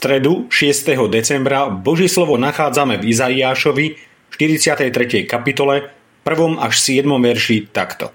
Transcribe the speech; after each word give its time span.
stredu 0.00 0.48
6. 0.48 1.12
decembra 1.12 1.68
Boží 1.68 2.08
slovo 2.08 2.40
nachádzame 2.40 3.04
v 3.04 3.12
Izaiášovi 3.12 4.00
43. 4.32 5.28
kapitole 5.28 5.92
1. 6.24 6.56
až 6.56 6.74
7. 6.80 7.04
verši 7.04 7.68
takto. 7.68 8.08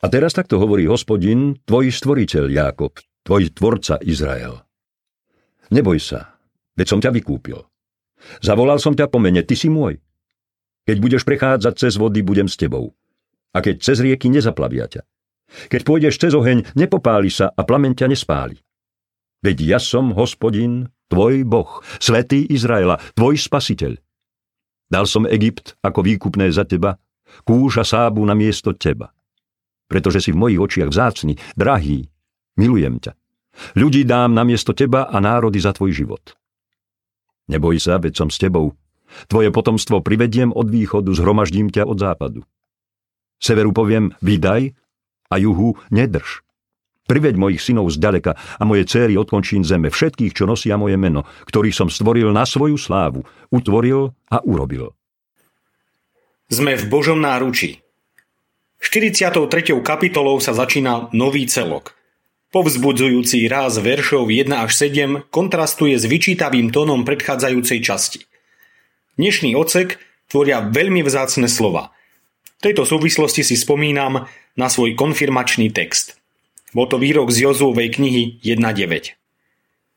A 0.00 0.08
teraz 0.08 0.32
takto 0.32 0.56
hovorí 0.56 0.88
hospodin, 0.88 1.60
tvoj 1.68 1.92
stvoriteľ 1.92 2.48
Jákob, 2.48 2.96
tvoj 3.28 3.52
tvorca 3.52 4.00
Izrael. 4.00 4.64
Neboj 5.68 6.00
sa, 6.00 6.40
veď 6.80 6.86
som 6.88 7.00
ťa 7.04 7.12
vykúpil. 7.12 7.60
Zavolal 8.40 8.80
som 8.80 8.96
ťa 8.96 9.04
po 9.12 9.20
mene, 9.20 9.44
ty 9.44 9.52
si 9.52 9.68
môj. 9.68 10.00
Keď 10.88 10.96
budeš 10.96 11.28
prechádzať 11.28 11.76
cez 11.76 12.00
vody, 12.00 12.24
budem 12.24 12.48
s 12.48 12.56
tebou. 12.56 12.96
A 13.52 13.60
keď 13.60 13.84
cez 13.84 14.00
rieky, 14.00 14.32
nezaplavia 14.32 14.88
ťa. 14.88 15.04
Keď 15.68 15.84
pôjdeš 15.84 16.16
cez 16.16 16.32
oheň, 16.32 16.72
nepopáli 16.72 17.28
sa 17.28 17.52
a 17.52 17.60
plameň 17.68 18.00
ťa 18.00 18.08
nespáli. 18.08 18.56
Veď 19.38 19.56
ja 19.76 19.78
som 19.78 20.10
hospodin, 20.18 20.90
tvoj 21.06 21.46
boh, 21.46 21.78
svetý 22.02 22.42
Izraela, 22.50 22.98
tvoj 23.14 23.38
spasiteľ. 23.38 23.94
Dal 24.88 25.04
som 25.04 25.28
Egypt 25.28 25.78
ako 25.84 26.00
výkupné 26.02 26.50
za 26.50 26.64
teba, 26.64 26.96
kúš 27.44 27.80
a 27.80 27.84
sábu 27.84 28.24
na 28.24 28.34
miesto 28.34 28.74
teba. 28.74 29.12
Pretože 29.86 30.24
si 30.24 30.30
v 30.32 30.40
mojich 30.40 30.60
očiach 30.60 30.90
vzácny, 30.90 31.36
drahý, 31.54 32.08
milujem 32.58 32.98
ťa. 32.98 33.12
Ľudí 33.78 34.02
dám 34.06 34.34
na 34.34 34.42
miesto 34.42 34.74
teba 34.74 35.06
a 35.06 35.16
národy 35.18 35.58
za 35.62 35.74
tvoj 35.74 35.92
život. 35.92 36.34
Neboj 37.48 37.80
sa, 37.80 37.96
veď 37.96 38.14
som 38.14 38.28
s 38.28 38.38
tebou. 38.38 38.76
Tvoje 39.30 39.48
potomstvo 39.48 40.04
privediem 40.04 40.52
od 40.52 40.68
východu, 40.68 41.08
zhromaždím 41.16 41.72
ťa 41.72 41.88
od 41.88 41.96
západu. 41.96 42.40
Severu 43.40 43.72
poviem, 43.72 44.12
vydaj 44.20 44.76
a 45.32 45.34
juhu 45.40 45.80
nedrž. 45.88 46.44
Priveď 47.08 47.40
mojich 47.40 47.64
synov 47.64 47.88
zďaleka 47.88 48.36
a 48.36 48.62
moje 48.68 48.84
céry 48.84 49.16
od 49.16 49.32
končín 49.32 49.64
zeme, 49.64 49.88
všetkých, 49.88 50.36
čo 50.36 50.44
nosia 50.44 50.76
moje 50.76 51.00
meno, 51.00 51.24
ktorých 51.48 51.72
som 51.72 51.88
stvoril 51.88 52.28
na 52.36 52.44
svoju 52.44 52.76
slávu, 52.76 53.24
utvoril 53.48 54.12
a 54.28 54.44
urobil. 54.44 54.92
Sme 56.52 56.76
v 56.76 56.84
Božom 56.92 57.16
náručí. 57.24 57.80
43. 58.84 59.40
kapitolou 59.80 60.36
sa 60.44 60.52
začína 60.52 61.08
nový 61.16 61.48
celok. 61.48 61.96
Povzbudzujúci 62.52 63.48
ráz 63.48 63.80
veršov 63.80 64.28
1 64.28 64.52
až 64.52 64.72
7 64.76 65.32
kontrastuje 65.32 65.96
s 65.96 66.04
vyčítavým 66.04 66.68
tónom 66.68 67.08
predchádzajúcej 67.08 67.80
časti. 67.80 68.20
Dnešný 69.16 69.56
ocek 69.56 69.96
tvoria 70.28 70.60
veľmi 70.60 71.00
vzácne 71.04 71.48
slova. 71.48 71.88
V 72.60 72.68
tejto 72.68 72.84
súvislosti 72.84 73.40
si 73.40 73.56
spomínam 73.56 74.28
na 74.60 74.66
svoj 74.68 74.92
konfirmačný 74.92 75.72
text– 75.72 76.12
bol 76.76 76.86
to 76.88 77.00
výrok 77.00 77.32
z 77.32 77.48
Jozúvej 77.48 77.92
knihy 77.94 78.40
1.9. 78.44 79.16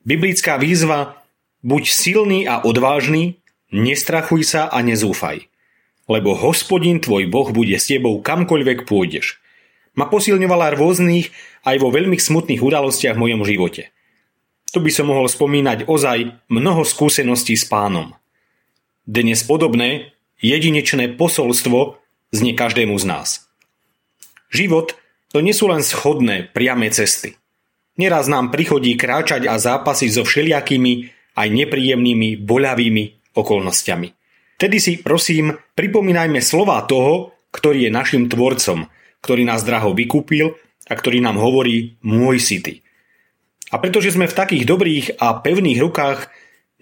Biblická 0.08 0.55
výzva 0.55 1.22
Buď 1.61 1.83
silný 1.94 2.50
a 2.50 2.66
odvážny, 2.66 3.38
nestrachuj 3.69 4.41
sa 4.41 4.66
a 4.66 4.81
nezúfaj. 4.81 5.45
Lebo 6.09 6.33
hospodin 6.33 6.97
tvoj 6.97 7.30
Boh 7.30 7.53
bude 7.53 7.77
s 7.77 7.86
tebou 7.86 8.17
kamkoľvek 8.17 8.89
pôjdeš. 8.89 9.38
Ma 9.94 10.09
posilňovala 10.09 10.73
rôznych 10.73 11.30
aj 11.61 11.76
vo 11.77 11.93
veľmi 11.93 12.17
smutných 12.17 12.65
udalostiach 12.65 13.14
v 13.14 13.23
mojom 13.30 13.42
živote. 13.45 13.93
Tu 14.73 14.80
by 14.82 14.89
som 14.89 15.11
mohol 15.11 15.30
spomínať 15.30 15.86
ozaj 15.86 16.33
mnoho 16.49 16.82
skúseností 16.82 17.53
s 17.53 17.67
pánom. 17.67 18.17
Dnes 19.05 19.45
podobné, 19.45 20.15
jedinečné 20.42 21.14
posolstvo 21.14 22.02
znie 22.33 22.58
každému 22.58 22.98
z 22.98 23.05
nás. 23.05 23.30
Život 24.49 24.98
to 25.31 25.39
nie 25.39 25.55
sú 25.55 25.71
len 25.71 25.80
schodné, 25.81 26.52
priame 26.52 26.92
cesty. 26.92 27.39
Neraz 27.95 28.27
nám 28.27 28.52
prichodí 28.52 28.95
kráčať 28.95 29.47
a 29.47 29.55
zápasy 29.59 30.11
so 30.11 30.27
všelijakými 30.27 31.11
aj 31.36 31.47
nepríjemnými, 31.47 32.39
boľavými 32.43 33.36
okolnostiami. 33.36 34.11
Tedy 34.59 34.77
si, 34.77 34.93
prosím, 34.99 35.58
pripomínajme 35.73 36.37
slova 36.43 36.83
toho, 36.86 37.33
ktorý 37.52 37.87
je 37.87 37.91
našim 37.91 38.30
tvorcom, 38.30 38.87
ktorý 39.23 39.43
nás 39.47 39.65
draho 39.65 39.95
vykúpil 39.95 40.55
a 40.87 40.93
ktorý 40.93 41.23
nám 41.23 41.39
hovorí 41.39 41.99
môj 42.03 42.37
si 42.39 42.58
ty. 42.59 42.73
A 43.71 43.80
pretože 43.80 44.11
sme 44.11 44.27
v 44.27 44.37
takých 44.37 44.67
dobrých 44.67 45.05
a 45.17 45.39
pevných 45.39 45.80
rukách, 45.80 46.27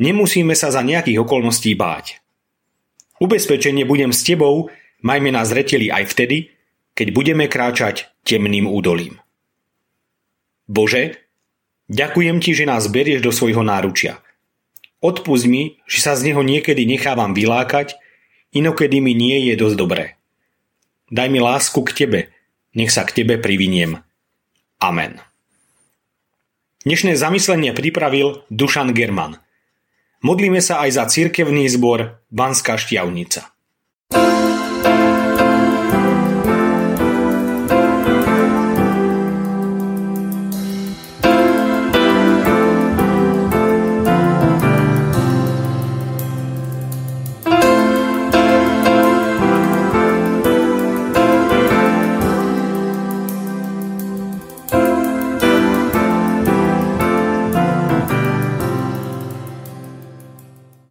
nemusíme 0.01 0.57
sa 0.57 0.73
za 0.73 0.81
nejakých 0.81 1.21
okolností 1.21 1.77
báť. 1.77 2.17
Ubezpečenie 3.21 3.85
budem 3.85 4.09
s 4.09 4.25
tebou, 4.25 4.73
majme 5.05 5.29
nás 5.29 5.53
zreteli 5.53 5.93
aj 5.93 6.09
vtedy, 6.09 6.49
keď 6.99 7.15
budeme 7.15 7.47
kráčať 7.47 8.11
temným 8.27 8.67
údolím. 8.67 9.23
Bože, 10.67 11.23
ďakujem 11.87 12.43
Ti, 12.43 12.51
že 12.51 12.67
nás 12.67 12.91
berieš 12.91 13.23
do 13.23 13.31
svojho 13.31 13.63
náručia. 13.63 14.19
Odpust 14.99 15.47
mi, 15.47 15.79
že 15.87 16.03
sa 16.03 16.19
z 16.19 16.27
neho 16.27 16.43
niekedy 16.43 16.83
nechávam 16.83 17.31
vylákať, 17.31 17.95
inokedy 18.51 18.99
mi 18.99 19.15
nie 19.15 19.47
je 19.47 19.55
dosť 19.55 19.79
dobré. 19.79 20.19
Daj 21.07 21.31
mi 21.31 21.39
lásku 21.39 21.79
k 21.87 21.95
Tebe, 21.95 22.21
nech 22.75 22.91
sa 22.91 23.07
k 23.07 23.23
Tebe 23.23 23.39
priviniem. 23.39 24.03
Amen. 24.83 25.23
Dnešné 26.83 27.15
zamyslenie 27.15 27.71
pripravil 27.71 28.43
Dušan 28.51 28.91
German. 28.91 29.39
Modlíme 30.19 30.59
sa 30.59 30.83
aj 30.83 30.99
za 30.99 31.03
cirkevný 31.07 31.63
zbor 31.71 32.19
Banská 32.27 32.75
šťavnica. 32.75 33.58